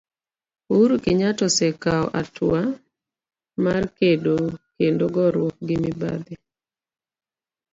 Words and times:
Uhuru 0.71 0.95
Kenyatta 1.03 1.43
osekao 1.49 2.05
atua 2.21 2.61
mar 3.63 3.83
kedo 3.97 4.35
kendo 4.77 5.05
goruok 5.15 5.55
gi 5.67 5.75
mibadhi. 5.83 6.35